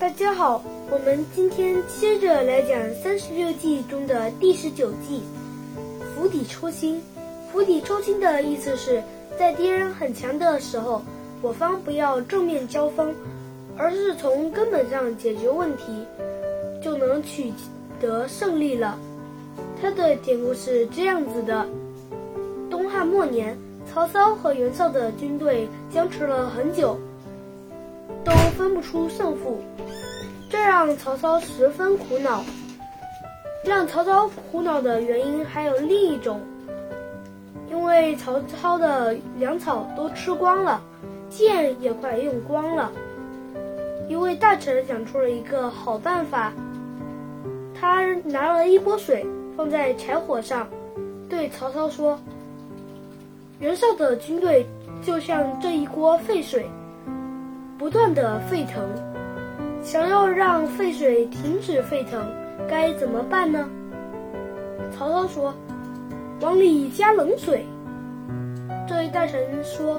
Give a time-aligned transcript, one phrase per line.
[0.00, 5.20] 大家好，我们今天接着来讲三十六计中的第十九计
[6.16, 7.02] “釜底抽薪”。
[7.52, 9.02] 釜底抽薪的意思是
[9.38, 11.02] 在敌人很强的时候，
[11.42, 13.14] 我方不要正面交锋，
[13.76, 16.06] 而是从根本上解决问题，
[16.82, 17.52] 就能取
[18.00, 18.98] 得胜利了。
[19.82, 21.68] 它的典故是这样子的：
[22.70, 23.54] 东汉末年，
[23.86, 26.98] 曹操和袁绍的军队僵持了很久，
[28.24, 29.60] 都分不出胜负。
[30.50, 32.42] 这让曹操十分苦恼。
[33.62, 36.40] 让曹操苦恼的原因还有另一种，
[37.70, 40.82] 因为曹操的粮草都吃光了，
[41.28, 42.90] 剑也快用光了。
[44.08, 46.52] 一位大臣想出了一个好办法，
[47.78, 50.66] 他拿了一锅水放在柴火上，
[51.28, 52.18] 对曹操说
[53.60, 54.66] ：“袁绍的军队
[55.02, 56.66] 就像这一锅沸水，
[57.80, 58.86] 不断的沸腾。”
[59.82, 62.22] 想要让沸水停止沸腾，
[62.68, 63.66] 该怎么办呢？
[64.92, 65.54] 曹操说
[66.42, 67.64] ：“往里加冷水。”
[68.86, 69.98] 这位大臣说：“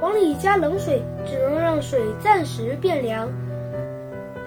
[0.00, 3.28] 往里加冷水，只能让水暂时变凉，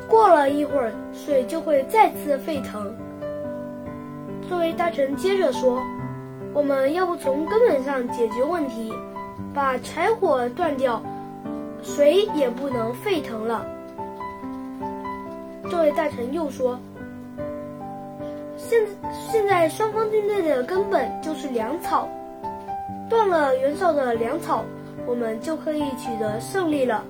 [0.09, 2.91] 过了一会儿，水就会再次沸腾。”
[4.49, 5.79] 这位大臣接着说
[6.51, 8.91] ：“我们要不从根本上解决问题，
[9.53, 11.03] 把柴火断掉，
[11.81, 13.65] 水也不能沸腾了。”
[15.69, 16.79] 这位大臣又说
[18.57, 18.85] ：“现
[19.31, 22.09] 现在双方军队的根本就是粮草，
[23.09, 24.63] 断了袁绍的粮草，
[25.05, 27.03] 我们就可以取得胜利了。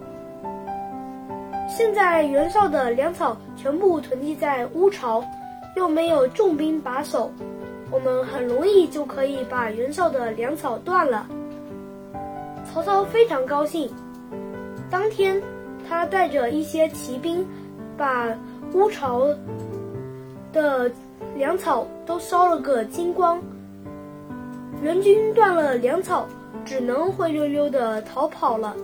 [1.67, 5.23] 现在袁绍的粮草全部囤积在乌巢，
[5.75, 7.31] 又没有重兵把守，
[7.89, 11.25] 我们很容易就可以把袁绍的粮草断了。”
[12.71, 13.89] 曹操非常高兴，
[14.89, 15.41] 当天
[15.87, 17.45] 他带着一些骑兵，
[17.97, 18.35] 把。
[18.71, 19.25] 乌巢
[20.53, 20.91] 的
[21.35, 23.41] 粮草都烧了个精光，
[24.83, 26.27] 援军断了粮草，
[26.63, 28.75] 只能灰溜溜的逃跑了。